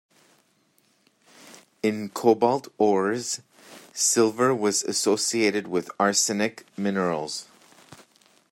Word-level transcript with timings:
In 1.83 2.09
Cobalt 2.09 2.69
ores, 2.79 3.41
silver 3.93 4.51
was 4.55 4.81
associated 4.81 5.67
with 5.67 5.91
arsenic 5.99 6.65
minerals. 6.75 7.45